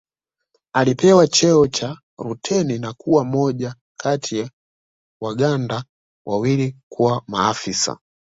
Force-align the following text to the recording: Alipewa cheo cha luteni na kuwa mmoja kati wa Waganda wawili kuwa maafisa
Alipewa 0.73 1.27
cheo 1.27 1.67
cha 1.67 1.99
luteni 2.17 2.79
na 2.79 2.93
kuwa 2.93 3.23
mmoja 3.25 3.75
kati 3.97 4.39
wa 4.41 4.49
Waganda 5.21 5.83
wawili 6.25 6.77
kuwa 6.89 7.23
maafisa 7.27 7.97